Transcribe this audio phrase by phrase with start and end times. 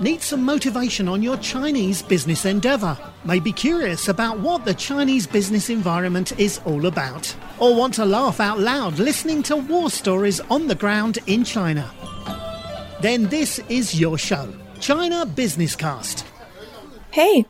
[0.00, 2.96] Need some motivation on your Chinese business endeavor?
[3.26, 7.36] May be curious about what the Chinese business environment is all about?
[7.58, 11.90] Or want to laugh out loud listening to war stories on the ground in China?
[13.02, 14.48] Then this is your show,
[14.80, 16.24] China Business Cast.
[17.10, 17.44] Hey,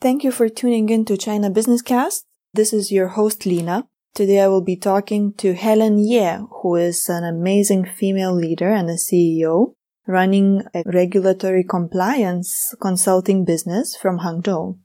[0.00, 2.24] thank you for tuning in to China Business Cast.
[2.54, 3.86] This is your host Lina.
[4.14, 8.88] Today I will be talking to Helen Ye, who is an amazing female leader and
[8.88, 9.74] a CEO
[10.06, 14.78] running a regulatory compliance consulting business from Hangzhou.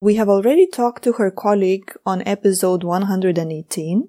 [0.00, 4.08] We have already talked to her colleague on episode 118,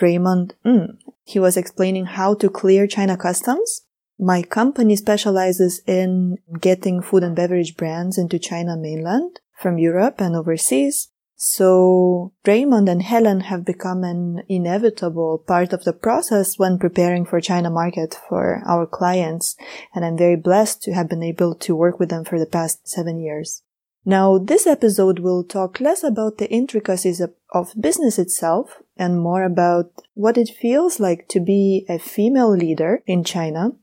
[0.00, 0.98] Raymond Ng.
[1.24, 3.82] He was explaining how to clear China customs.
[4.18, 10.34] My company specializes in getting food and beverage brands into China mainland from Europe and
[10.34, 11.08] overseas.
[11.40, 17.40] So Raymond and Helen have become an inevitable part of the process when preparing for
[17.40, 19.54] China market for our clients.
[19.94, 22.88] And I'm very blessed to have been able to work with them for the past
[22.88, 23.62] seven years.
[24.04, 29.44] Now, this episode will talk less about the intricacies of, of business itself and more
[29.44, 33.76] about what it feels like to be a female leader in China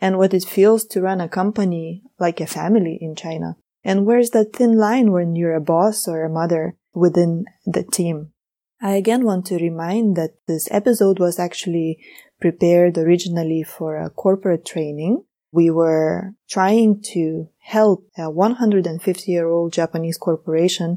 [0.00, 3.56] and what it feels to run a company like a family in China.
[3.84, 8.32] And where's that thin line when you're a boss or a mother within the team.
[8.80, 11.98] I again want to remind that this episode was actually
[12.40, 15.24] prepared originally for a corporate training.
[15.52, 20.96] We were trying to help a 150 year old Japanese corporation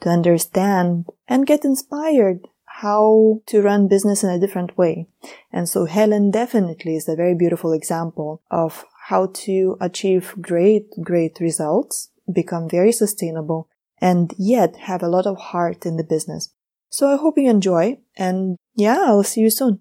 [0.00, 5.06] to understand and get inspired how to run business in a different way.
[5.52, 11.38] And so Helen definitely is a very beautiful example of how to achieve great, great
[11.40, 13.68] results, become very sustainable,
[14.04, 16.52] and yet have a lot of heart in the business.
[16.90, 19.80] So I hope you enjoy and yeah, I'll see you soon.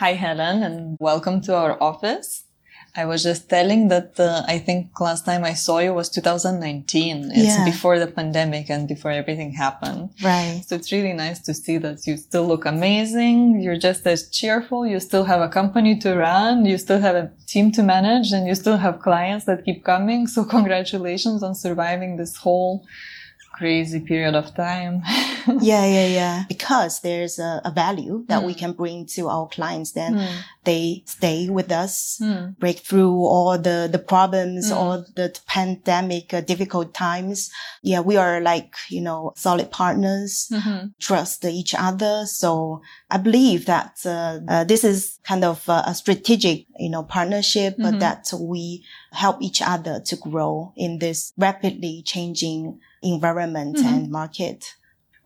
[0.00, 2.43] Hi, Helen, and welcome to our office.
[2.96, 7.32] I was just telling that uh, I think last time I saw you was 2019.
[7.32, 7.64] It's yeah.
[7.64, 10.10] before the pandemic and before everything happened.
[10.22, 10.62] Right.
[10.64, 13.60] So it's really nice to see that you still look amazing.
[13.60, 14.86] You're just as cheerful.
[14.86, 16.66] You still have a company to run.
[16.66, 20.28] You still have a team to manage and you still have clients that keep coming.
[20.28, 22.86] So congratulations on surviving this whole
[23.56, 25.02] crazy period of time.
[25.60, 26.44] yeah, yeah, yeah.
[26.48, 28.46] Because there's a, a value that mm.
[28.46, 28.58] we hmm.
[28.58, 30.36] can bring to our clients, then mm.
[30.64, 32.56] they stay with us, mm.
[32.58, 34.76] break through all the, the problems, hmm.
[34.76, 37.50] all the pandemic uh, difficult times.
[37.82, 40.88] Yeah, we are like, you know, solid partners, mm-hmm.
[40.98, 42.26] trust each other.
[42.26, 47.76] So I believe that uh, uh, this is kind of a strategic, you know, partnership,
[47.78, 47.98] mm-hmm.
[47.98, 53.86] that we help each other to grow in this rapidly changing environment mm-hmm.
[53.86, 54.74] and market.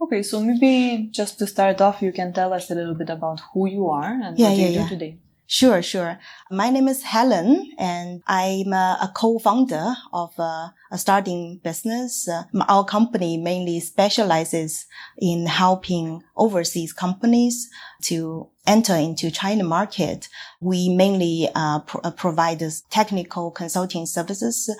[0.00, 3.40] Okay, so maybe just to start off, you can tell us a little bit about
[3.52, 4.88] who you are and yeah, what yeah, you do yeah.
[4.88, 5.18] today.
[5.50, 6.18] Sure, sure.
[6.50, 12.28] My name is Helen and I'm a, a co-founder of a, a starting business.
[12.28, 14.84] Uh, our company mainly specializes
[15.16, 17.70] in helping overseas companies
[18.02, 20.28] to enter into China market.
[20.60, 24.70] We mainly uh, pro- uh, provide technical consulting services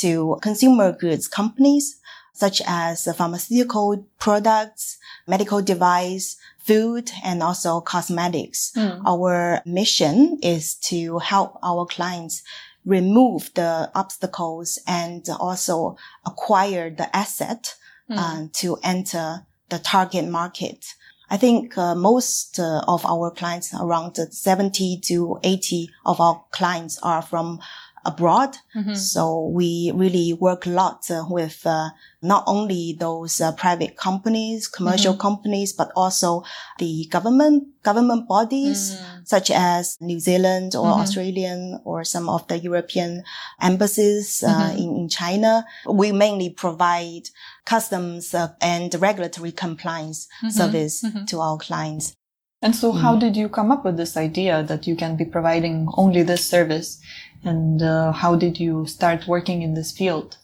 [0.00, 1.98] to consumer goods companies
[2.32, 8.72] such as pharmaceutical products, medical device, food, and also cosmetics.
[8.76, 9.02] Mm.
[9.06, 12.42] Our mission is to help our clients
[12.84, 17.74] remove the obstacles and also acquire the asset
[18.10, 18.16] mm.
[18.16, 20.84] uh, to enter the target market.
[21.32, 26.98] I think uh, most uh, of our clients, around 70 to 80 of our clients
[27.02, 27.60] are from
[28.04, 28.56] abroad.
[28.74, 28.94] Mm-hmm.
[28.94, 31.90] So we really work a lot uh, with uh,
[32.22, 35.20] not only those uh, private companies, commercial mm-hmm.
[35.20, 36.42] companies, but also
[36.78, 39.26] the government government bodies mm.
[39.26, 41.00] such as New Zealand or mm-hmm.
[41.00, 43.22] Australian or some of the European
[43.60, 44.78] embassies uh, mm-hmm.
[44.78, 45.64] in, in China.
[45.88, 47.30] We mainly provide
[47.64, 50.50] customs uh, and regulatory compliance mm-hmm.
[50.50, 51.24] service mm-hmm.
[51.26, 52.16] to our clients.
[52.62, 53.20] And so how mm.
[53.20, 57.00] did you come up with this idea that you can be providing only this service?
[57.42, 60.36] And uh, how did you start working in this field?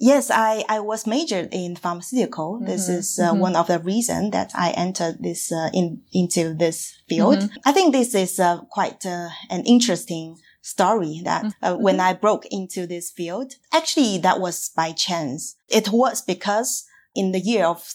[0.00, 2.54] Yes, I, I was majored in pharmaceutical.
[2.54, 2.66] Mm-hmm.
[2.66, 3.40] This is uh, mm-hmm.
[3.40, 7.38] one of the reasons that I entered this uh, in into this field.
[7.38, 7.56] Mm-hmm.
[7.66, 12.08] I think this is uh, quite uh, an interesting story that uh, when mm-hmm.
[12.08, 15.56] I broke into this field, actually that was by chance.
[15.68, 17.92] It was because in the year of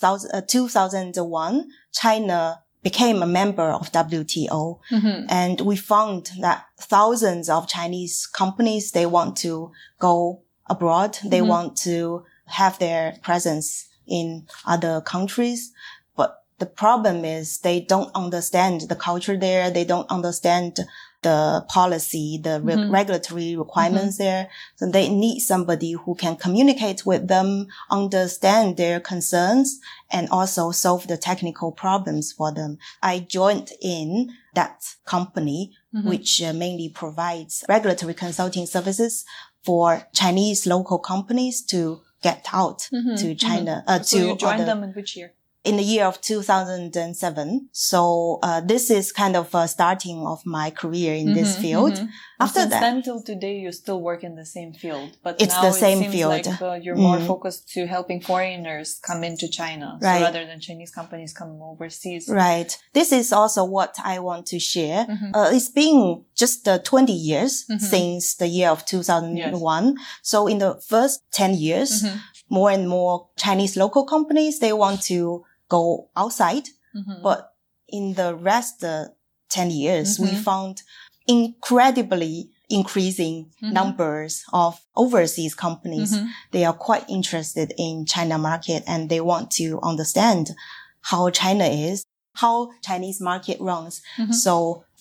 [0.47, 4.79] 2001, China became a member of WTO.
[4.91, 5.25] Mm-hmm.
[5.29, 11.17] And we found that thousands of Chinese companies, they want to go abroad.
[11.23, 11.47] They mm-hmm.
[11.47, 15.71] want to have their presence in other countries.
[16.15, 19.71] But the problem is they don't understand the culture there.
[19.71, 20.79] They don't understand
[21.23, 22.91] the policy, the re- Mhm.
[22.91, 24.49] regulatory requirements there.
[24.75, 29.79] So they need somebody who can communicate with them, understand their concerns,
[30.11, 32.77] and also solve the technical problems for them.
[33.01, 36.05] I joined in that company, Mhm.
[36.09, 39.25] which uh, mainly provides regulatory consulting services
[39.63, 43.39] for Chinese local companies to get out Mhm, to mhm.
[43.39, 45.33] China, uh, So to you joined other- them in which year?
[45.63, 47.69] In the year of 2007.
[47.71, 51.93] So uh, this is kind of a starting of my career in this Mhm, field.
[51.93, 52.09] mhm.
[52.39, 55.53] After Since that, then till today, you still work in the same field, but It's
[55.55, 56.31] now the it same seems field.
[56.31, 57.27] Like, uh, you're more Mm.
[57.27, 60.19] focused to helping foreigners come into China, Right.
[60.19, 62.27] so rather than Chinese companies come overseas.
[62.27, 62.77] right.
[62.93, 65.05] This is also what I want to share.
[65.05, 65.31] Mhm.
[65.33, 67.79] Uh, it's been just uh, 20 years Mhm.
[67.79, 69.95] since the year of 2001.
[70.21, 72.19] So in the first 10 years, Mhm,
[72.49, 75.43] more and more Chinese local companies, they want to
[75.75, 76.65] go outside.
[76.99, 77.21] mhm.
[77.27, 77.39] But
[77.97, 79.05] in the rest uh,
[79.49, 80.43] 10 years, we Mhm.
[80.49, 80.75] found
[81.37, 83.71] incredibly increasing Mhm.
[83.79, 86.11] numbers of overseas companies.
[86.13, 86.27] Mhm.
[86.53, 90.45] They are quite interested in China market and they want to understand
[91.11, 91.97] how China is,
[92.43, 92.55] how
[92.87, 94.01] Chinese market runs.
[94.17, 94.33] Mhm.
[94.33, 94.53] So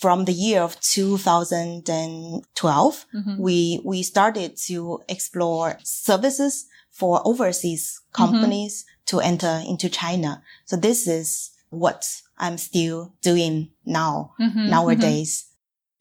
[0.03, 3.39] from the year of 2012, Mhm.
[3.39, 10.43] we, we started to explore services for overseas companies to enter into China.
[10.67, 12.05] So this is what
[12.39, 14.69] I'm still doing now, Mhm.
[14.69, 15.45] nowadays.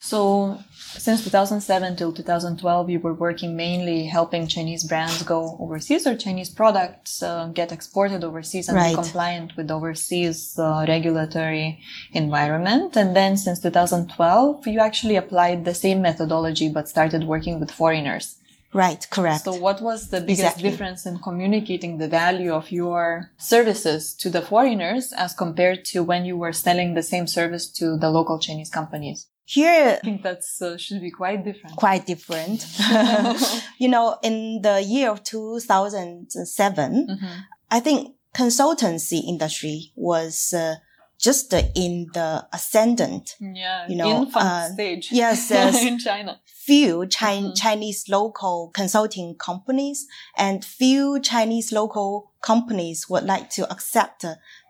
[0.03, 0.57] So
[0.97, 6.49] since 2007 till 2012, you were working mainly helping Chinese brands go overseas or Chinese
[6.49, 8.89] products uh, get exported overseas and Right.
[8.89, 11.79] be compliant with overseas uh, regulatory
[12.13, 12.97] environment.
[12.97, 18.37] And then since 2012, you actually applied the same methodology but started working with foreigners.
[18.73, 19.05] Right.
[19.11, 19.43] Correct.
[19.43, 20.69] So what was the biggest Exactly.
[20.71, 26.25] difference in communicating the value of your services to the foreigners as compared to when
[26.25, 29.27] you were selling the same service to the local Chinese companies?
[29.53, 31.75] Here, I think that uh, should be quite different.
[31.75, 32.65] quite different.
[33.83, 37.43] you know, in the year of 2007, Mhm.
[37.69, 40.75] I think consultancy industry was uh,
[41.19, 43.35] just uh, in the ascendant.
[43.39, 45.09] Yeah, You know, infant uh, stage.
[45.11, 45.51] yes,
[45.89, 46.39] in China.
[46.45, 47.55] Few Chi- Mhm.
[47.55, 50.05] Chinese local consulting companies
[50.37, 54.25] and few Chinese local companies would like to accept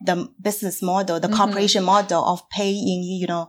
[0.06, 1.38] the business model, the Mhm.
[1.38, 3.48] corporation model of paying, you know,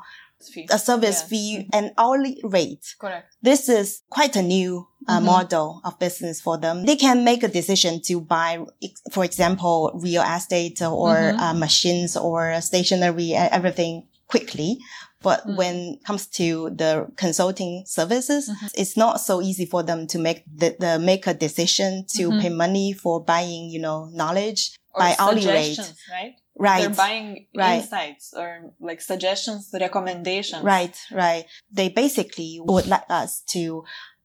[0.49, 0.67] Fee.
[0.71, 1.29] a service Yeah.
[1.29, 2.95] fee and hourly rate.
[2.99, 3.27] Correct.
[3.43, 5.25] this is quite a new uh, Mhm.
[5.25, 6.87] model of business for them.
[6.87, 8.61] They can make a decision to buy,
[9.11, 11.39] for example, real estate or Mhm.
[11.41, 14.79] uh, machines or stationery, everything quickly.
[15.21, 15.57] But Mm.
[15.57, 18.71] when it comes to the consulting services, Mhm.
[18.75, 22.41] it's not so easy for them to make the, the make a decision to Mhm.
[22.41, 25.79] pay money for buying, you know, knowledge Or by hourly rate.
[26.11, 26.35] right?
[26.59, 26.81] Right.
[26.83, 27.81] They're buying Right.
[27.81, 30.63] insights or like suggestions, recommendations.
[30.63, 31.45] Right, right.
[31.71, 33.85] They basically would like us to,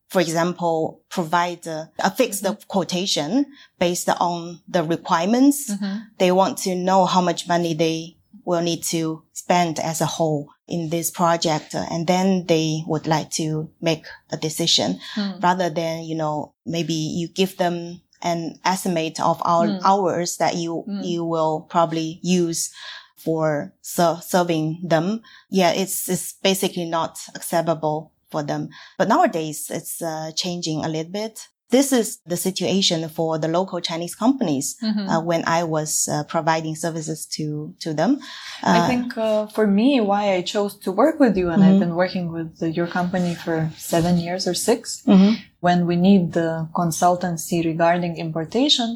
[0.09, 3.45] for example, provide a, a fixed quotation
[3.79, 5.71] based on the requirements.
[5.71, 6.01] Mhm.
[6.17, 10.47] They want to know how much money they will need to spend as a whole
[10.67, 11.73] in this project.
[11.75, 15.39] And then they would like to make a decision Hmm.
[15.41, 19.81] rather than, you know, maybe you give them an estimate of our Mm.
[19.83, 21.05] hours that you, Mm.
[21.05, 22.71] you will probably use
[23.15, 25.21] for ser- serving them.
[25.49, 28.69] Yeah, it's, it's basically not acceptable for them.
[28.97, 31.47] But nowadays it's uh, changing a little bit.
[31.69, 35.09] This is the situation for the local Chinese companies Mhm.
[35.09, 38.19] uh, when I was uh, providing services to to them.
[38.63, 41.75] I Uh, think uh, for me, why I chose to work with you, and I've
[41.75, 41.79] Mhm.
[41.85, 45.35] been working with your company for seven years or 6 mhm.
[45.59, 48.89] when we need the consultancy regarding importation,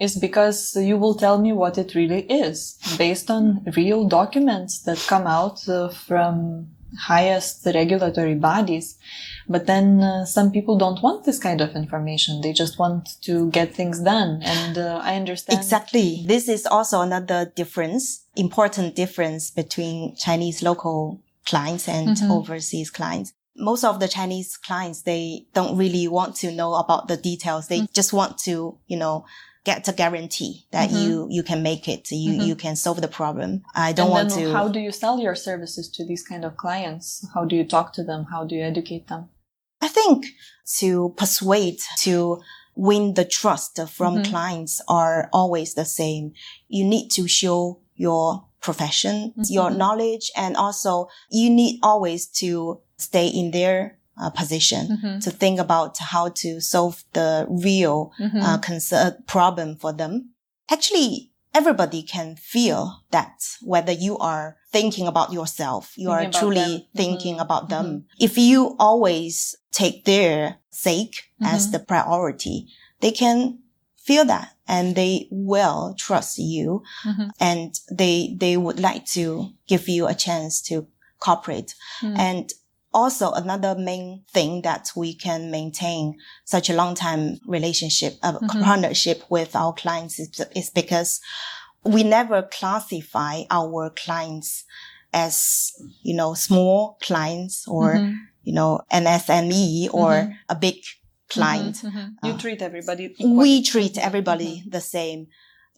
[0.00, 0.58] is because
[0.90, 3.42] you will tell me what it really is based on
[3.76, 6.66] real documents that come out uh, from
[6.98, 8.98] highest regulatory bodies.
[9.48, 12.40] But then uh, some people don't want this kind of information.
[12.40, 14.40] They just want to get things done.
[14.42, 15.58] And uh, I understand.
[15.58, 16.24] Exactly.
[16.26, 22.30] This is also another difference, important difference between Chinese local clients and Mhm.
[22.30, 23.32] overseas clients.
[23.58, 27.68] Most of the Chinese clients, they don't really want to know about the details.
[27.68, 29.24] They just want to, you know,
[29.70, 31.00] get a guarantee that Mhm.
[31.02, 32.02] you, you can make it.
[32.24, 32.46] You, Mhm.
[32.48, 33.50] you can solve the problem.
[33.74, 34.52] I don't and want then to.
[34.58, 37.06] how do you sell your services to these kind of clients?
[37.34, 38.20] How do you talk to them?
[38.32, 39.22] How do you educate them?
[39.86, 40.18] I think
[40.80, 40.90] to
[41.22, 42.40] persuade, to
[42.88, 44.24] win the trust from Mhm.
[44.30, 46.24] clients are always the same.
[46.76, 47.58] You need to show
[48.06, 48.24] your
[48.66, 49.16] profession,
[49.56, 51.08] your knowledge, and also
[51.40, 53.78] you need always to stay in their
[54.20, 55.22] uh, position Mhm.
[55.24, 58.42] to think about how to solve the real Mhm.
[58.42, 60.30] uh, concern problem for them.
[60.70, 66.60] Actually, everybody can feel that whether you are thinking about yourself, you Thinking are truly
[66.78, 66.82] them.
[66.96, 67.40] thinking Mhm.
[67.42, 68.04] about them.
[68.18, 71.72] If you always take their sake as Mhm.
[71.72, 72.68] the priority,
[73.00, 73.58] they can
[73.96, 77.30] feel that and they will trust you Mhm.
[77.40, 80.86] and they, they would like to give you a chance to
[81.18, 81.74] cooperate.
[82.02, 82.18] Mm.
[82.18, 82.52] And
[82.96, 86.02] also another main thing that we can maintain
[86.54, 87.22] such a long time
[87.56, 88.62] relationship, a Mhm.
[88.68, 91.10] partnership with our clients is, is because
[91.94, 94.64] we never classify our clients
[95.12, 95.34] as,
[96.08, 98.14] you know, small clients or, Mhm.
[98.48, 100.32] you know, an SME or Mhm.
[100.48, 100.78] a big
[101.28, 101.76] client.
[101.82, 101.92] Mhm.
[101.92, 102.08] Mhm.
[102.26, 103.04] You Uh, treat everybody.
[103.08, 103.62] We equally.
[103.62, 104.06] treat Mhm.
[104.08, 105.20] everybody the same.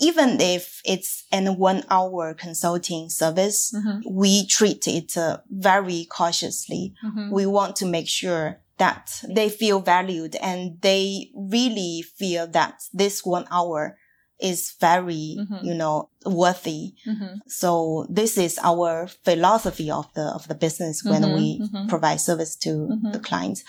[0.01, 4.03] Even if it's an one hour consulting service, Mhm.
[4.11, 6.95] we treat it uh, very cautiously.
[7.05, 7.33] Mhm.
[7.33, 13.25] We want to make sure that they feel valued and they really feel that this
[13.25, 13.99] one hour
[14.41, 15.65] is very, Mhm.
[15.65, 16.95] you know, worthy.
[17.05, 17.41] Mhm.
[17.49, 21.89] So this is our philosophy of the, of the business when Mhm, we mhm.
[21.89, 22.71] provide service to
[23.13, 23.65] the clients.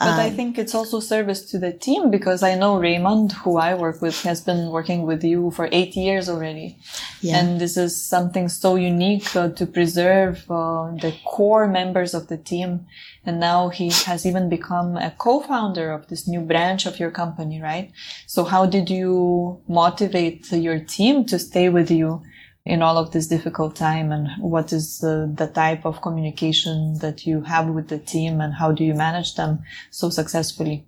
[0.00, 3.56] But I Um, think it's also service to the team because I know Raymond, who
[3.56, 6.76] I work with, has been working with you for eight years already.
[7.20, 7.38] yeah.
[7.38, 12.36] And this is something so unique uh, to preserve uh, the core members of the
[12.36, 12.86] team.
[13.26, 17.60] And now he has even become a co-founder of this new branch of your company,
[17.60, 17.90] right?
[18.26, 22.22] So how did you motivate your team to stay with you
[22.64, 24.12] in all of this difficult time?
[24.12, 28.54] And what is uh, the type of communication that you have with the team and
[28.54, 29.60] how do you manage them
[29.90, 30.86] so successfully?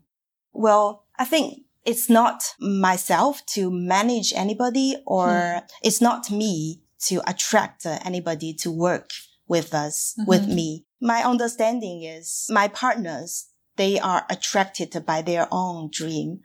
[0.52, 7.86] Well, I think it's not myself to manage anybody or it's not me to attract
[7.86, 9.10] uh, anybody to work
[9.48, 10.54] with us, with Mhm.
[10.54, 10.86] me.
[11.00, 13.46] My understanding is my partners,
[13.76, 16.40] they are attracted by their own dream.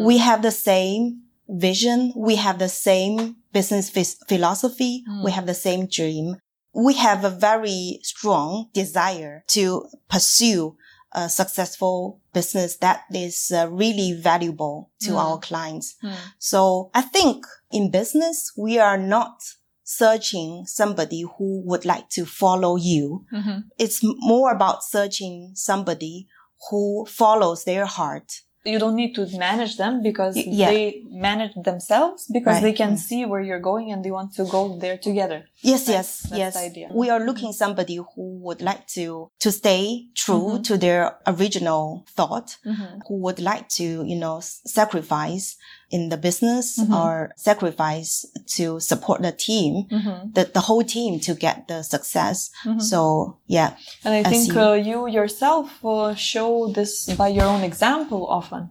[0.00, 2.12] We have the same vision.
[2.16, 3.90] We have the same business
[4.28, 5.02] philosophy.
[5.08, 5.24] Mm.
[5.24, 6.36] We have the same dream.
[6.74, 10.76] We have a very strong desire to pursue
[11.12, 15.16] a successful business that is uh, really valuable to Mm.
[15.18, 15.96] our clients.
[16.02, 16.12] Hmm.
[16.38, 19.40] So I think in business, we are not
[19.84, 23.24] searching somebody who would like to follow you.
[23.32, 23.64] Mhm.
[23.78, 26.26] It's more about searching somebody
[26.68, 28.42] who follows their heart.
[28.64, 30.70] You don't need to manage them because yeah.
[30.70, 32.62] they manage themselves because Right.
[32.62, 32.98] they can Mm.
[32.98, 35.44] see where you're going and they want to go there together.
[35.62, 36.56] Yes, That's- yes, that's yes.
[36.56, 36.88] idea.
[36.92, 40.64] We are looking somebody who would like to to stay true Mhm.
[40.68, 42.98] to their original thought, Mm-hmm.
[43.06, 44.40] who would like to, you know,
[44.78, 45.56] sacrifice
[45.90, 46.94] in the business Mhm.
[46.94, 48.26] or sacrifice
[48.56, 50.32] to support the team, Mm-hmm.
[50.34, 52.50] the, the whole team to get the success.
[52.64, 52.80] Mhm.
[52.82, 53.70] So yeah,
[54.04, 54.58] And I think see.
[54.58, 58.70] uh, you yourself uh, show this by your own example often,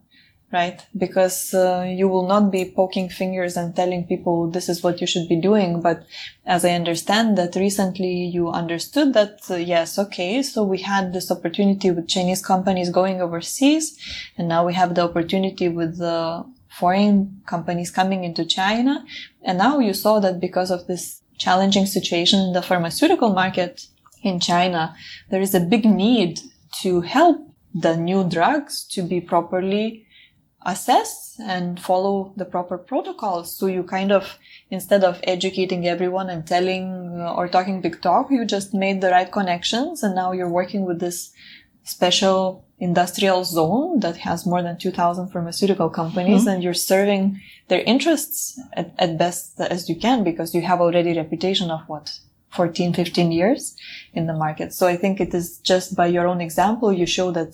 [0.53, 0.79] right?
[0.95, 5.07] Because uh, you will not be poking fingers and telling people this is what you
[5.07, 5.81] should be doing.
[5.81, 6.03] But
[6.45, 11.31] as I understand that recently you understood that, uh, yes, okay, so we had this
[11.31, 13.97] opportunity with Chinese companies going overseas
[14.37, 16.45] and now we have the opportunity with the
[16.79, 19.03] foreign companies coming into China.
[19.43, 23.87] And now you saw that because of this challenging situation in the pharmaceutical market
[24.23, 24.95] in China,
[25.29, 26.39] there is a big need
[26.81, 27.37] to help
[27.73, 30.05] the new drugs to be properly
[30.65, 33.57] assessed and follow the proper protocols.
[33.57, 34.37] So you kind of,
[34.69, 39.31] instead of educating everyone and telling or talking big talk, you just made the right
[39.31, 41.31] connections and now you're working with this
[41.87, 46.51] special industrial zone that has more than 2000 pharmaceutical companies Mhm.
[46.53, 47.39] and you're serving
[47.69, 52.05] their interests at, at best as you can because you have already reputation of what
[52.51, 53.75] 14 15 years
[54.13, 57.29] in the market so i think it is just by your own example you show
[57.31, 57.51] that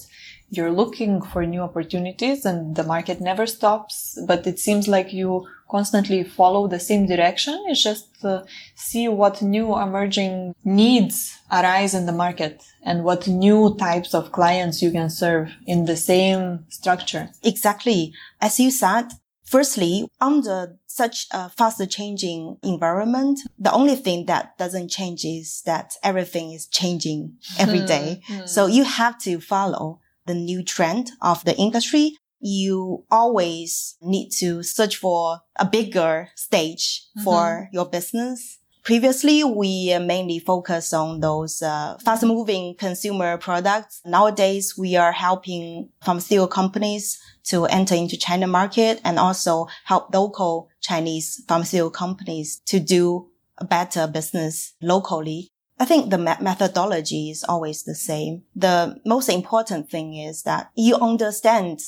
[0.55, 3.95] you're looking for new opportunities and the market never stops
[4.27, 5.29] but it seems like you
[5.75, 8.41] constantly follow the same direction it's just uh,
[8.75, 11.15] see what new emerging needs
[11.51, 15.97] arise in the market and what new types of clients you can serve in the
[15.97, 18.13] same structure exactly.
[18.41, 19.09] As you said,
[19.43, 25.93] firstly, under such a fast changing environment, the only thing that doesn't change is that
[26.03, 28.21] everything is changing every day.
[28.27, 28.45] Hmm.
[28.45, 32.17] So you have to follow the new trend of the industry.
[32.45, 38.59] You always need to search for a bigger stage for your business.
[38.83, 44.01] Previously, we mainly focus on those uh, fast moving consumer products.
[44.05, 50.69] Nowadays, we are helping pharmaceutical companies to enter into China market and also help local
[50.81, 55.49] Chinese pharmaceutical companies to do a better business locally.
[55.79, 58.43] I think the me- methodology is always the same.
[58.53, 61.79] The most important thing is that you understand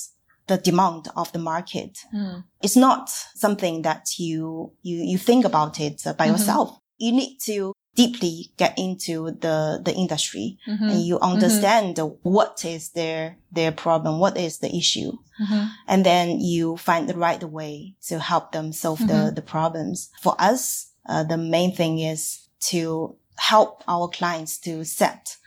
[0.48, 1.98] the demand of the market.
[2.14, 2.44] Mm.
[2.62, 6.32] It's not something that you, you, you think about it by Mhm.
[6.32, 6.78] yourself.
[6.98, 10.92] You need to deeply get into the, the industry Mhm.
[10.92, 15.14] and you understand what is their, their problem, what is the issue.
[15.42, 15.70] Mhm.
[15.88, 19.36] And then you find the right way to help them solve the, Mhm.
[19.36, 20.10] the problems.
[20.22, 25.38] For us, uh, the main thing is to help our clients to set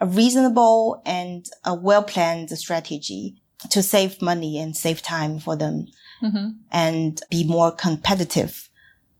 [0.00, 3.36] a reasonable and a well-planned strategy
[3.70, 5.86] to save money and save time for them
[6.22, 6.56] Mhm.
[6.70, 8.68] and be more competitive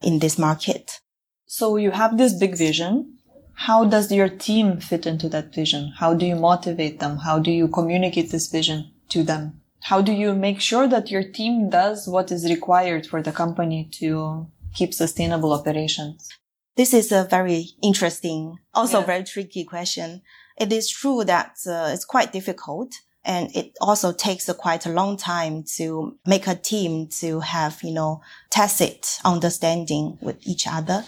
[0.03, 1.01] in this market.
[1.47, 3.19] So you have this big vision.
[3.55, 5.93] How does your team fit into that vision?
[5.97, 7.19] How do you motivate them?
[7.19, 9.61] How do you communicate this vision to them?
[9.81, 13.89] How do you make sure that your team does what is required for the company
[14.01, 16.29] to keep sustainable operations?
[16.77, 19.07] This is a very interesting, also Yeah.
[19.07, 20.23] very tricky question.
[20.59, 22.91] It is true that uh, it's quite difficult
[23.25, 27.83] and it also takes a quite a long time to make a team to have,
[27.83, 31.05] you know, tacit understanding with each other.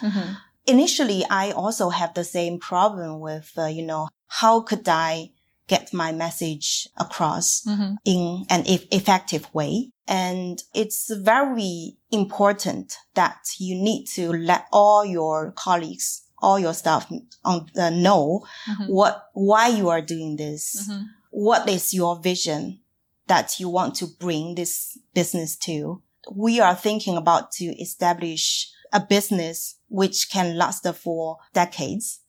[0.67, 5.31] Initially, I also have the same problem with, uh, you know, how could I
[5.69, 7.67] get my message across
[8.05, 9.91] in an e- effective way.
[10.07, 17.11] And it's very important that you need to let all your colleagues, all your staff
[17.45, 18.47] on, uh, know
[18.87, 20.89] what, why you are doing this.
[21.37, 22.81] What is your vision
[23.27, 26.01] that you want to bring this business to?
[26.33, 32.21] We are thinking about to establish a business which can last for decades,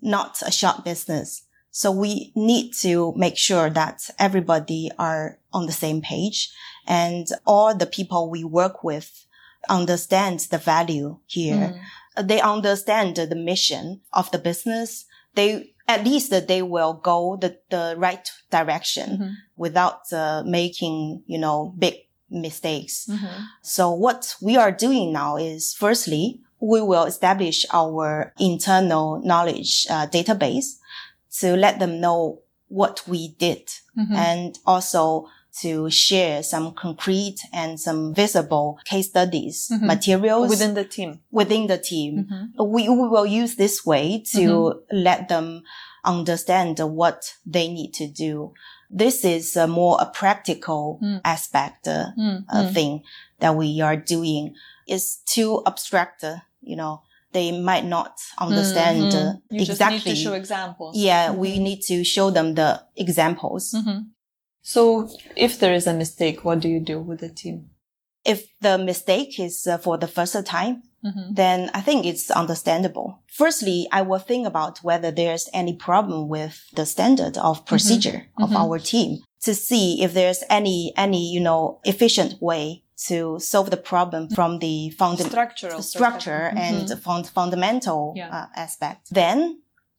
[0.00, 1.42] not a short business.
[1.72, 6.52] So we need to make sure that everybody are on the same page
[6.86, 9.26] and all the people we work with
[9.68, 11.80] understand the value here.
[12.16, 15.06] Uh, They understand the mission of the business.
[15.34, 21.38] They, at least that they will go the, the right direction without uh, making, you
[21.38, 21.94] know, big
[22.30, 23.08] mistakes.
[23.62, 30.06] So what we are doing now is firstly, we will establish our internal knowledge uh,
[30.06, 30.78] database
[31.40, 33.70] to let them know what we did.
[34.16, 35.26] And also
[35.60, 39.82] to share some concrete and some visible case studies, Mhm.
[39.86, 41.20] materials Within the team.
[41.30, 42.26] within the team.
[42.58, 45.62] We, we will use this way to let them
[46.04, 48.52] understand what they need to do.
[48.90, 51.20] This is a more a practical Mm.
[51.24, 52.72] aspect uh, Mm, uh, mm.
[52.74, 53.02] thing
[53.40, 54.54] that we are doing.
[54.86, 57.02] It's too abstract, uh, you know.
[57.32, 59.14] They might not understand Mhm.
[59.14, 59.96] uh, exactly.
[60.12, 60.96] need to show examples.
[60.96, 61.36] yeah, Mhm.
[61.38, 63.72] we need to show them the examples.
[63.72, 64.11] Mhm.
[64.62, 67.70] So if there is a mistake, what do you do with the team?
[68.24, 71.34] If the mistake is uh, for the first time, Mhm.
[71.34, 73.18] then I think it's understandable.
[73.26, 78.50] Firstly, I will think about whether there's any problem with the standard of procedure of
[78.50, 78.56] Mhm.
[78.56, 83.76] our team to see if there's any, any, you know, efficient way to solve the
[83.76, 86.98] problem from the funda- Structural structure and Mhm.
[87.00, 88.28] fund- fundamental Yeah.
[88.30, 89.10] uh, aspect.
[89.10, 89.58] Then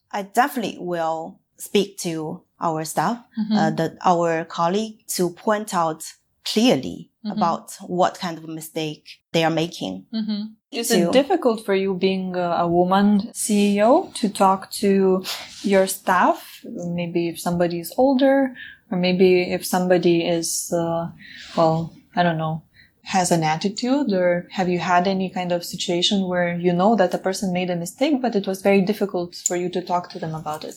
[0.10, 3.56] I definitely will speak to our staff, Mhm.
[3.60, 6.02] uh, the, our colleague to point out
[6.52, 7.32] clearly Mhm.
[7.38, 7.66] about
[8.00, 9.96] what kind of mistake they are making.
[10.14, 10.40] Mhm.
[10.72, 15.24] Is to- it difficult for you being a, a woman CEO to talk to
[15.72, 16.38] your staff?
[17.00, 18.56] Maybe if somebody is older,
[18.92, 20.50] or maybe if somebody is,
[20.82, 21.04] uh,
[21.58, 21.78] well,
[22.16, 22.56] I don't know,
[23.18, 27.14] has an attitude, or have you had any kind of situation where you know that
[27.14, 30.20] a person made a mistake, but it was very difficult for you to talk to
[30.20, 30.76] them about it?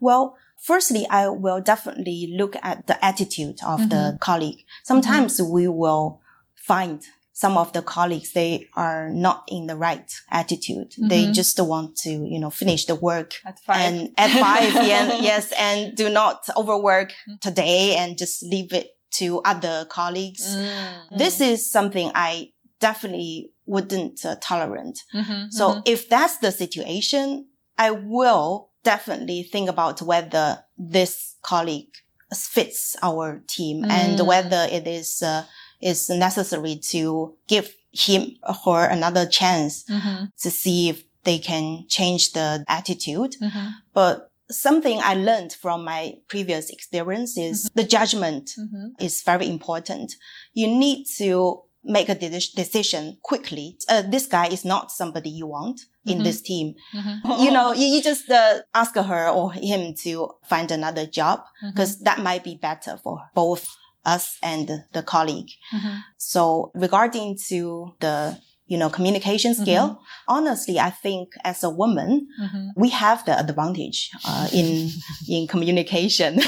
[0.00, 0.24] Well,
[0.62, 4.16] firstly, I will definitely look at the attitude of the Mm-hmm.
[4.28, 4.60] colleague.
[4.84, 6.20] Sometimes we will
[6.54, 7.02] find
[7.34, 10.90] some of the colleagues, they are not in the right attitude.
[10.98, 11.34] They Mhm.
[11.34, 13.80] just want to, you know, finish the work At five.
[13.84, 17.40] and at five, yeah, yes, and do not overwork Mm.
[17.40, 20.44] today and just leave it to other colleagues.
[20.56, 21.18] Mm.
[21.18, 24.98] This is something I definitely wouldn't uh, tolerate.
[25.14, 25.82] Mhm, So mhm.
[25.86, 27.46] if that's the situation,
[27.78, 31.88] I will definitely think about whether this colleague
[32.34, 34.26] fits our team and Mm.
[34.26, 35.44] whether it is, uh,
[35.80, 41.84] is necessary to give him or her another chance Mhm, to see if they can
[41.88, 43.36] change the attitude.
[43.40, 48.92] mhm, But something I learned from my previous experience is the judgment mhm.
[48.98, 50.16] is very important.
[50.54, 53.76] You need to make a de- decision quickly.
[53.88, 56.24] Uh, this guy is not somebody you want in Mhm.
[56.24, 56.74] this team.
[56.94, 57.44] Mhm.
[57.44, 61.98] You know, you, you just uh, ask her or him to find another job because
[62.00, 63.66] that might be better for both
[64.04, 65.50] us and the colleague.
[65.72, 66.02] Mhm.
[66.18, 68.36] So regarding to the,
[68.66, 72.70] you know, communication skill, honestly, I think as a woman, Mhm.
[72.76, 74.90] we have the advantage uh, in
[75.28, 76.40] in communication.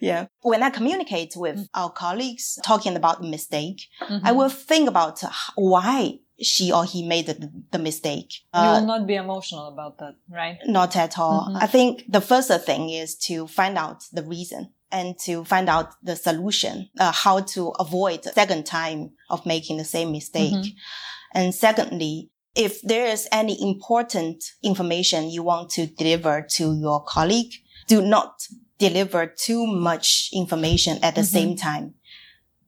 [0.00, 0.26] yeah.
[0.42, 1.68] When I communicate with Mm.
[1.74, 3.86] our colleagues talking about the mistake.
[4.22, 5.22] I will think about
[5.56, 8.30] why she or he made the, the mistake.
[8.54, 10.58] you Uh, will not be emotional about that, right?
[10.66, 11.48] not at all.
[11.50, 11.62] Mhm.
[11.62, 15.90] I think the first thing is to find out the reason and to find out
[16.02, 20.52] the solution, uh, how to avoid second time of making the same mistake.
[20.52, 20.74] Mhm.
[21.34, 27.52] And secondly, if there is any important information you want to deliver to your colleague,
[27.88, 28.46] do not
[28.78, 31.32] deliver too much information at the Mhm.
[31.32, 31.94] same time.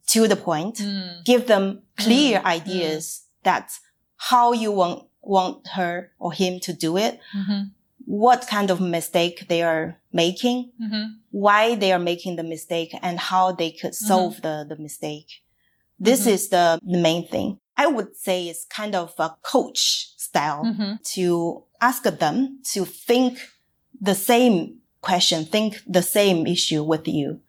[0.09, 1.24] To the point, Mm.
[1.24, 2.44] give them clear Mm.
[2.44, 3.66] ideas that
[4.30, 7.70] how you want, want her or him to do it, Mhm.
[8.24, 11.04] what kind of mistake they are making, Mhm.
[11.44, 15.30] why they are making the mistake and how they could solve the, the mistake.
[16.09, 16.32] This Mhm.
[16.35, 17.48] is the, the main thing.
[17.85, 19.82] I would say it's kind of a coach
[20.28, 20.90] style Mhm.
[21.14, 21.26] to
[21.80, 22.37] ask them
[22.72, 23.32] to think
[24.11, 24.56] the same
[25.09, 27.40] question, think the same issue with you.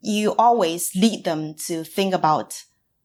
[0.00, 2.48] You always lead them to think about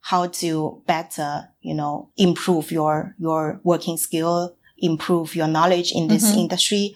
[0.03, 6.25] how to better, you know, improve your, your working skill, improve your knowledge in this
[6.33, 6.37] Mhm.
[6.39, 6.93] industry.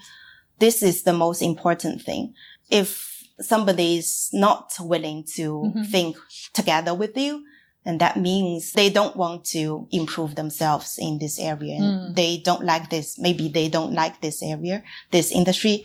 [0.59, 2.33] This is the most important thing.
[2.69, 5.89] If somebody is not willing to Mhm.
[5.89, 6.17] think
[6.53, 7.43] together with you,
[7.87, 11.75] and that means they don't want to improve themselves in this area.
[11.79, 12.15] And Mm.
[12.21, 13.07] They don't like this.
[13.27, 14.77] Maybe they don't like this area,
[15.15, 15.75] this industry.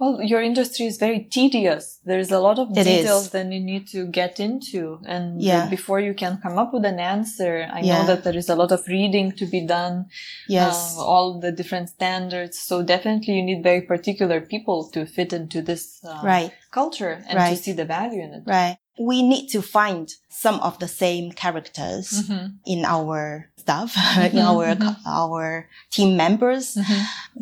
[0.00, 1.84] Well, your industry is very tedious.
[2.10, 3.30] There's a lot of It details is.
[3.34, 4.82] that you need to get into.
[5.14, 5.68] And Yeah.
[5.76, 7.92] before you can come up with an answer, I Yeah.
[7.94, 9.94] know that there is a lot of reading to be done.
[10.48, 10.74] Yes.
[10.98, 12.54] uh, all the different standards.
[12.68, 16.50] So definitely you need very particular people to fit into this uh, right.
[16.78, 17.56] culture and Right.
[17.56, 18.42] to see the value in it.
[18.58, 18.76] Right.
[18.98, 22.54] We need to find some of the same characters Mhm.
[22.66, 24.96] in our staff, in Mhm, our mhm.
[25.06, 26.76] our team members.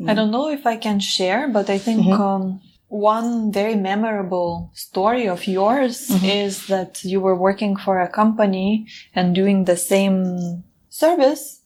[0.08, 2.20] I don't know if I can share, but I think Mhm.
[2.20, 8.86] um, one very memorable story of yours is that you were working for a company
[9.14, 11.60] and doing the same service.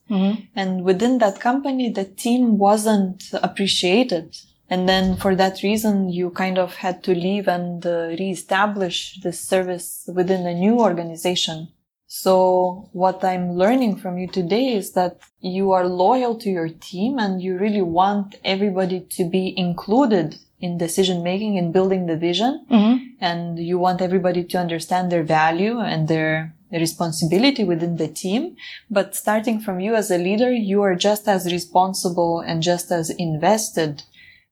[0.56, 4.34] And within that company, the team wasn't appreciated.
[4.70, 9.40] And then for that reason, you kind of had to leave and uh, reestablish this
[9.40, 11.68] service within a new organization.
[12.06, 17.18] So what I'm learning from you today is that you are loyal to your team
[17.18, 22.64] and you really want everybody to be included in decision making and building the vision.
[22.70, 22.98] Mhm.
[23.20, 28.56] And you want everybody to understand their value and their responsibility within the team.
[28.90, 33.10] But starting from you as a leader, you are just as responsible and just as
[33.10, 34.02] invested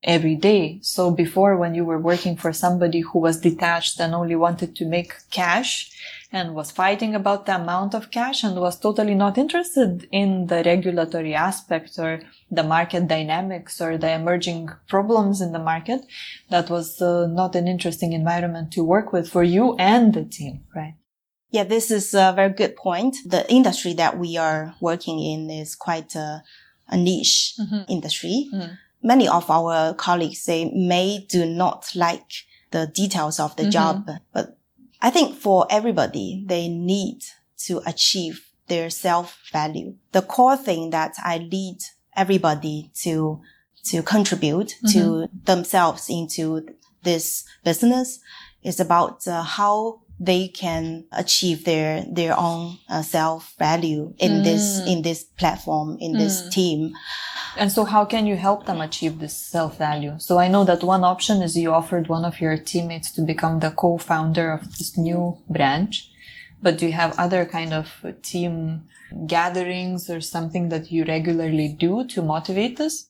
[0.02, 0.78] every day.
[0.82, 4.84] So before when you were working for somebody who was detached and only wanted to
[4.86, 5.90] make cash
[6.30, 10.62] and was fighting about the amount of cash and was totally not interested in the
[10.64, 16.02] regulatory aspect or the market dynamics or the emerging problems in the market,
[16.50, 20.64] that was uh, not an interesting environment to work with for you and the team,
[20.76, 20.94] right?
[21.50, 23.16] Yeah, this is a very good point.
[23.24, 26.42] The industry that we are working in is quite a,
[26.88, 27.84] a niche Mhm.
[27.88, 28.48] industry.
[28.52, 28.76] Mhm.
[29.02, 32.32] Many of our colleagues they may do not like
[32.70, 33.70] the details of the Mhm.
[33.70, 34.58] job, but
[35.00, 37.22] I think for everybody, they need
[37.66, 39.94] to achieve their self value.
[40.12, 41.78] The core thing that I lead
[42.16, 43.40] everybody to,
[43.84, 46.66] to contribute to themselves into
[47.04, 48.18] this business
[48.62, 54.80] is about uh, how they can achieve their, their own uh, self value in this,
[54.80, 54.86] Mm.
[54.92, 56.50] in this platform, in this Mm.
[56.50, 56.92] team.
[57.56, 60.14] And so how can you help them achieve this self-value?
[60.18, 63.58] So I know that one option is you offered one of your teammates to become
[63.60, 66.08] the co-founder of this new branch.
[66.62, 67.86] But do you have other kind of
[68.22, 68.82] team
[69.26, 73.06] gatherings or something that you regularly do to motivate this?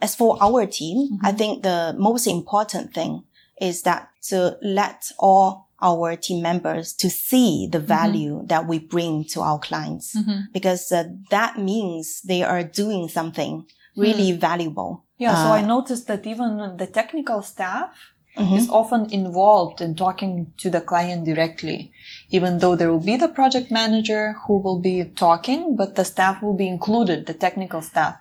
[0.00, 1.18] As for our team, Mhm.
[1.22, 3.22] I think the most important thing
[3.60, 9.24] is that to let all our team members to see the value that we bring
[9.24, 10.16] to our clients
[10.52, 13.66] because uh, that means they are doing something
[13.96, 15.04] really valuable.
[15.18, 15.34] Yeah.
[15.34, 17.90] so Uh, I noticed that even the technical staff
[18.36, 18.56] mhm.
[18.56, 21.92] is often involved in talking to the client directly,
[22.30, 26.42] even though there will be the project manager who will be talking, but the staff
[26.42, 28.16] will be included, the technical staff.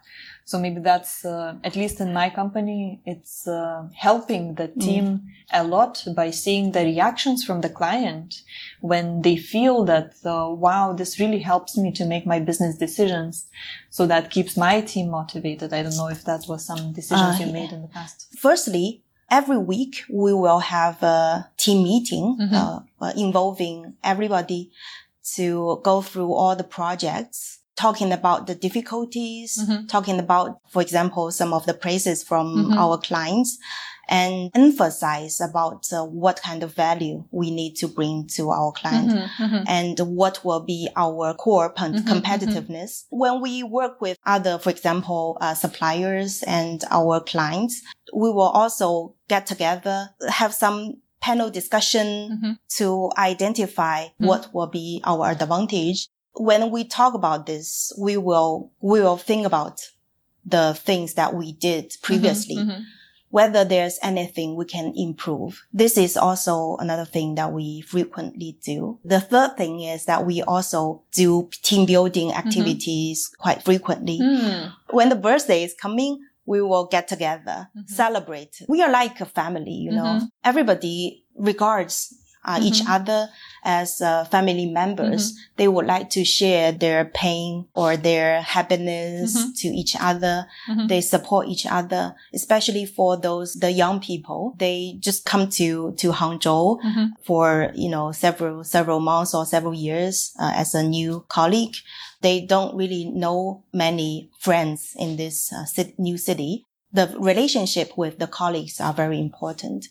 [0.45, 5.63] So maybe that's, uh, at least in my company, it's uh, helping the team a
[5.63, 8.41] lot by seeing the reactions from the client
[8.81, 13.47] when they feel that, uh, wow, this really helps me to make my business decisions.
[13.89, 15.73] So that keeps my team motivated.
[15.73, 17.53] I don't know if that was some decisions you yeah.
[17.53, 18.27] made in the past.
[18.37, 22.53] Firstly, every week we will have a team meeting Mhm.
[22.53, 24.71] uh, uh, involving everybody
[25.35, 29.87] to go through all the projects, talking about the difficulties, Mhm.
[29.87, 32.77] talking about, for example, some of the praises from Mhm.
[32.77, 33.57] our clients.
[34.09, 39.09] and emphasize about uh, what kind of value we need to bring to our client
[39.11, 39.63] Mm-hmm, mm-hmm.
[39.67, 43.05] and what will be our core pon- Mhm, competitiveness.
[43.09, 47.81] When we work with other, for example, uh, suppliers and our clients,
[48.13, 52.07] we will also get together, have some panel discussion
[52.43, 52.57] Mhm.
[52.79, 54.27] to identify Mhm.
[54.27, 56.09] what will be our advantage.
[56.35, 59.81] When we talk about this, we will, we will think about
[60.45, 62.83] the things that we did previously Mhm,
[63.29, 65.61] whether there's anything we can improve.
[65.71, 68.99] This is also another thing that we frequently do.
[69.05, 74.19] The third thing is that we also do team building activities quite frequently.
[74.19, 74.71] mhm.
[74.89, 77.87] When the birthday is coming, we will get together, Mhm.
[77.87, 78.63] celebrate.
[78.67, 80.27] We are like a family, you know.
[80.43, 82.13] Everybody regards
[82.43, 82.89] uh, each Mhm.
[82.95, 83.29] other
[83.63, 85.33] as uh, family members.
[85.57, 89.55] They would like to share their pain or their happiness Mhm.
[89.61, 90.87] to each other Mhm.
[90.87, 94.53] they support each other, especially for those, the young people.
[94.57, 97.11] They just come to, to Hangzhou Mhm.
[97.23, 101.75] for, you know, several, several months or several years uh, as a new colleague.
[102.21, 105.65] They don't really know many friends in this uh,
[105.97, 106.65] new city.
[106.93, 109.85] The relationship with the colleagues are very important.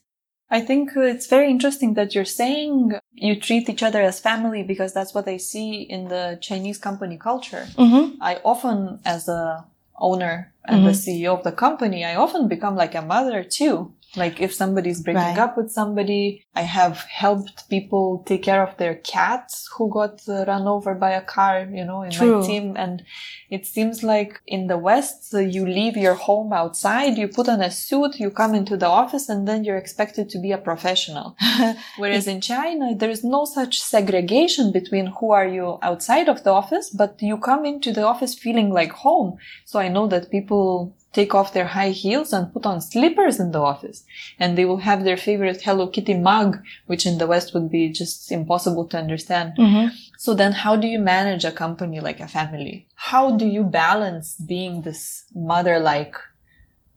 [0.51, 4.93] I think it's very interesting that you're saying you treat each other as family because
[4.93, 7.67] that's what I see in the Chinese company culture.
[7.77, 8.21] Mm-hmm.
[8.21, 9.65] I often, as a
[10.01, 11.03] owner and the Mhm.
[11.05, 13.93] CEO of the company, I often become like a mother too.
[14.16, 15.38] Like if somebody's breaking Right.
[15.38, 20.44] up with somebody, I have helped people take care of their cats who got uh,
[20.46, 22.40] run over by a car, you know, in True.
[22.40, 22.77] my team.
[22.77, 23.05] And
[23.51, 27.61] it seems like in the West, uh, you leave your home outside, you put on
[27.61, 31.37] a suit, you come into the office, and then you're expected to be a professional.
[31.96, 36.51] Whereas in China, there is no such segregation between who are you outside of the
[36.51, 39.38] office, but you come into the office feeling like home.
[39.64, 43.51] So I know that people take off their high heels and put on slippers in
[43.53, 44.05] the office
[44.38, 47.90] and they will have their favorite Hello Kitty mug, which in the West would be
[47.90, 49.55] just impossible to understand.
[49.59, 49.94] Mm-hmm.
[50.18, 52.87] So then how do you manage a company like a family?
[52.94, 56.14] How do you balance being this mother-like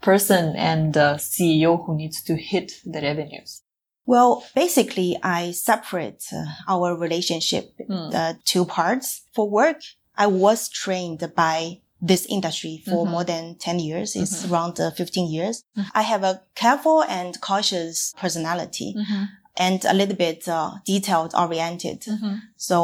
[0.01, 3.61] person and a CEO who needs to hit the revenues?
[4.05, 8.09] Well, basically, I separate uh, our relationship Hmm.
[8.13, 9.21] uh, two parts.
[9.33, 9.79] For work,
[10.15, 11.79] I was trained by
[12.11, 13.11] this industry for Mhm.
[13.13, 14.15] more than 10 years.
[14.15, 14.51] It's Mhm.
[14.51, 15.63] around uh, 15 years.
[15.77, 15.85] Mhm.
[15.95, 19.23] I have a careful and cautious personality Mm-hmm.
[19.65, 22.01] and a little bit uh, detailed oriented.
[22.01, 22.35] Mm-hmm.
[22.57, 22.77] So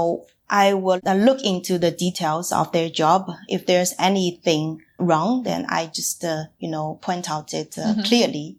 [0.50, 3.22] I will uh, look into the details of their job.
[3.56, 8.06] If there's anything wrong, then I just, uh, you know, point out it uh, Mhm.
[8.08, 8.58] clearly.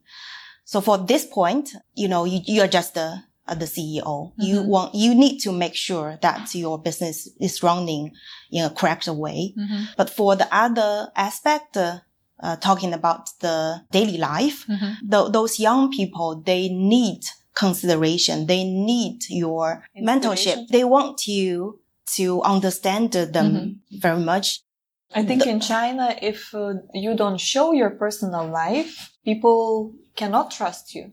[0.64, 3.09] So for this point, you know, you, you are just the,
[3.50, 4.32] uh, the CEO.
[4.38, 4.66] You Mhm.
[4.66, 8.12] want, you need to make sure that your business is running
[8.50, 9.54] in a correct way.
[9.58, 9.82] Mm-hmm.
[9.96, 11.98] But for the other aspect, uh,
[12.42, 13.56] uh, talking about the
[13.90, 15.10] daily life, Mm-hmm.
[15.10, 17.20] th- those young people, they need
[17.54, 18.46] consideration.
[18.46, 20.68] They need your mentorship.
[20.68, 21.80] They want you
[22.16, 23.98] to understand them Mm-hmm.
[24.06, 24.46] very much.
[25.14, 30.50] I think The- in China, if uh, you don't show your personal life, people cannot
[30.58, 31.04] trust you.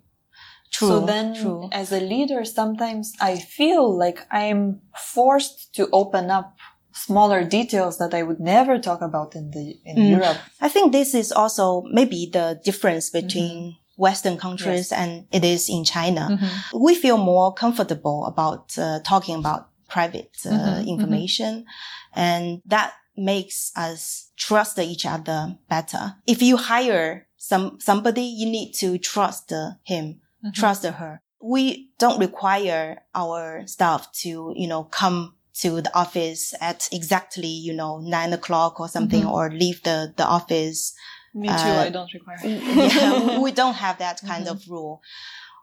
[0.72, 0.88] True.
[0.88, 1.70] so then, true.
[1.72, 4.82] as a leader, sometimes I feel like I'm
[5.14, 6.56] forced to open up
[6.94, 10.10] smaller details that I would never talk about in the in Mm.
[10.18, 10.38] Europe.
[10.62, 15.84] I think this is also maybe the difference between Western countries and it is in
[15.84, 16.30] China.
[16.32, 16.84] Mm-hmm.
[16.86, 21.66] We feel more comfortable about uh, talking about private uh, Mhm, information
[22.14, 26.16] and that makes us trust each other better.
[26.28, 30.54] If you hire some, somebody, you need to trust uh, him, Mhm.
[30.54, 31.22] trust her.
[31.42, 37.74] We don't require our staff to, you know, come to the office at exactly, you
[37.74, 39.32] know, nine o'clock or something Mhm.
[39.32, 40.94] or leave the, the office
[41.34, 41.54] Me too.
[41.54, 42.38] Uh, I don't require.
[42.44, 44.52] yeah, we don't have that kind Mhm.
[44.52, 45.02] of rule.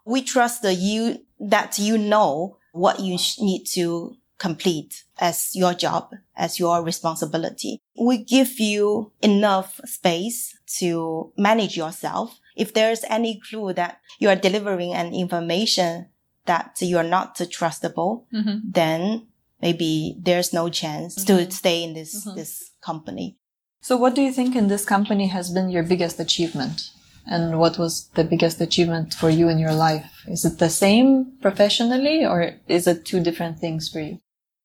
[0.05, 5.73] We trust that you, that you know what you sh- need to complete as your
[5.73, 7.81] job, as your responsibility.
[7.99, 12.39] We give you enough space to manage yourself.
[12.55, 16.07] If there's any clue that you are delivering an information
[16.45, 18.61] that you are not trustable, Mhm.
[18.73, 19.27] then
[19.61, 21.51] maybe there's no chance to Mhm.
[21.51, 22.35] stay in this, Mhm.
[22.35, 23.37] this company.
[23.81, 26.89] So, what do you think in this company has been your biggest achievement?
[27.27, 30.05] And what was the biggest achievement for you in your life?
[30.27, 34.19] Is it the same professionally or is it two different things for you?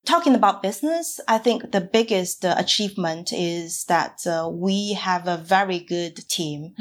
[0.06, 5.36] Talking about business, I think the biggest uh, achievement is that uh, we have a
[5.36, 6.74] very good team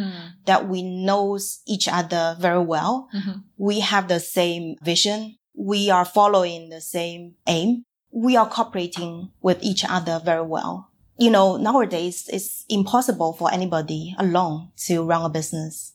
[0.46, 3.08] that we knows each other very well.
[3.14, 3.44] Mhm.
[3.58, 5.36] We have the same vision.
[5.54, 7.84] We are following the same aim.
[8.12, 10.88] We are cooperating with each other very well.
[11.18, 15.92] You know, nowadays it's impossible for anybody alone to run a business.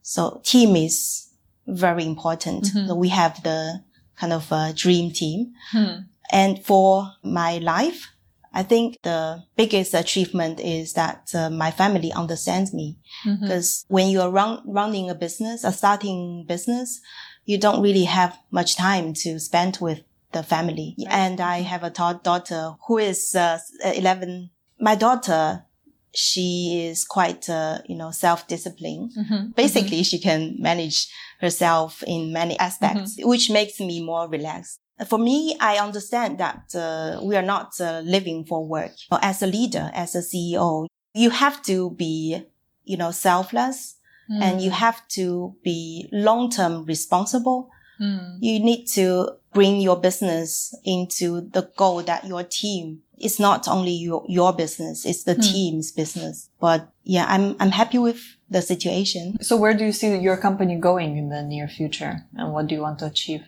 [0.00, 1.28] So team is
[1.66, 2.64] very important.
[2.64, 2.86] Mhm.
[2.88, 3.82] So we have the
[4.16, 5.52] kind of a dream team.
[5.70, 6.08] Hmm.
[6.40, 8.00] And for my life,
[8.52, 9.20] I think the
[9.56, 12.88] biggest achievement is that uh, my family understands me.
[13.40, 17.00] Because when you are run, running a business, a starting business,
[17.50, 20.00] you don't really have much time to spend with
[20.32, 20.94] the family.
[21.08, 24.50] And I have a ta- daughter who is uh, 11.
[24.80, 25.64] My daughter,
[26.14, 29.10] she is quite, uh, you know, self-disciplined.
[29.22, 29.54] Mhm.
[29.56, 31.08] Basically, she can manage
[31.40, 34.78] herself in many aspects, which makes me more relaxed.
[35.08, 38.92] For me, I understand that uh, we are not uh, living for work.
[39.22, 42.42] As a leader, as a CEO, you have to be,
[42.84, 43.96] you know, selfless
[44.30, 44.42] Mhm.
[44.42, 47.68] and you have to be long-term responsible.
[47.98, 48.38] Hmm.
[48.40, 53.92] You need to bring your business into the goal that your team it's not only
[53.92, 55.40] your, your business, it's the Hmm.
[55.40, 56.48] team's business.
[56.60, 58.18] But yeah, I'm, I'm happy with
[58.50, 59.36] the situation.
[59.40, 62.74] So where do you see your company going in the near future and what do
[62.74, 63.42] you want to achieve?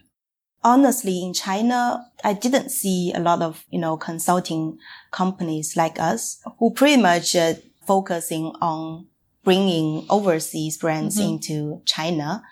[0.66, 4.78] Honestly, in China, I didn't see a lot of, you know, consulting
[5.12, 7.54] companies like us who pretty much uh,
[7.86, 9.06] focusing on
[9.44, 11.28] bringing overseas brands Mhm.
[11.30, 12.42] into China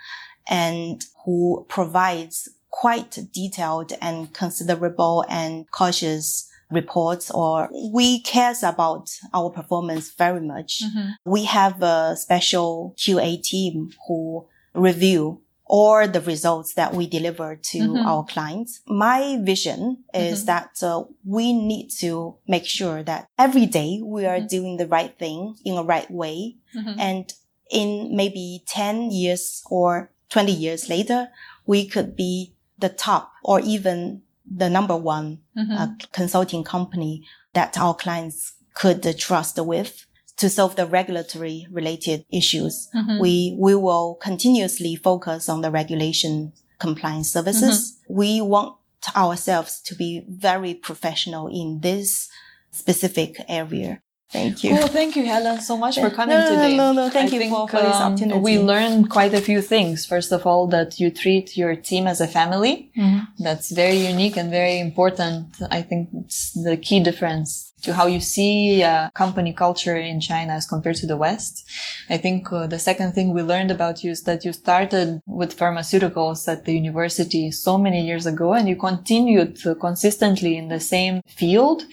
[0.49, 9.51] and who provides quite detailed and considerable and cautious reports or we cares about our
[9.51, 10.83] performance very much.
[11.25, 17.79] We have a special QA team who review all the results that we deliver to
[17.79, 18.05] Mhm.
[18.07, 18.81] our clients.
[18.87, 20.47] My vision is Mhm.
[20.47, 24.49] that uh, we need to make sure that every day we are Mhm.
[24.49, 26.57] doing the right thing in a right way.
[26.75, 26.97] Mhm.
[26.99, 27.35] And
[27.71, 31.31] in maybe 10 years or 20 years later,
[31.67, 37.23] we could be the top or even the number one uh, consulting company
[37.55, 40.05] that our clients could uh, trust with
[40.37, 42.89] to solve the regulatory related issues.
[42.95, 43.21] Mhm.
[43.21, 47.99] We, we will continuously focus on the regulation compliance services.
[48.09, 48.75] We want
[49.17, 52.29] ourselves to be very professional in this
[52.71, 54.01] specific area.
[54.33, 54.77] Thank you.
[54.77, 54.89] Cool.
[54.89, 56.77] Thank you, Helen, so much for coming No, no, today.
[56.77, 58.41] no, no, thank I you think, for- for this um, opportunity.
[58.41, 60.05] We learned quite a few things.
[60.07, 62.91] First of all, that you treat your team as a family.
[63.39, 65.55] That's very unique and very important.
[65.71, 70.55] I think it's the key difference to how you see uh, company culture in China
[70.55, 71.69] as compared to the West.
[72.11, 75.57] I think uh, the second thing we learned about you is that you started with
[75.57, 81.21] pharmaceuticals at the university so many years ago and you continued consistently in the same
[81.27, 81.85] field,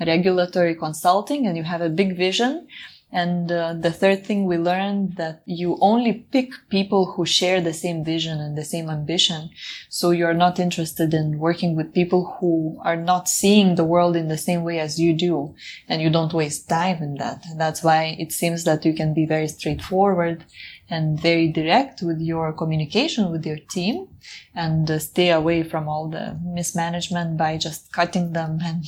[0.00, 2.66] regulatory consulting, and you have a big vision.
[3.10, 7.72] And uh, the third thing we learned that you only pick people who share the
[7.72, 9.48] same vision and the same ambition.
[9.88, 14.28] So you're not interested in working with people who are not seeing the world in
[14.28, 15.54] the same way as you do.
[15.88, 17.44] And you don't waste time in that.
[17.56, 20.44] That's why it seems that you can be very straightforward
[20.90, 24.08] and very direct with your communication with your team
[24.54, 28.84] and uh, stay away from all the mismanagement by just cutting them and